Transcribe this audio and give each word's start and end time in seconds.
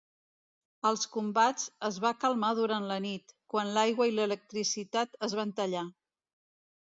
Els 0.89 1.03
combats 1.15 1.65
es 1.89 1.99
va 2.05 2.11
calmar 2.23 2.49
durant 2.59 2.87
la 2.91 2.97
nit, 3.05 3.35
quan 3.55 3.69
l'aigua 3.75 4.09
i 4.13 4.15
l'electricitat 4.15 5.19
es 5.27 5.35
van 5.41 5.53
tallar. 5.61 5.85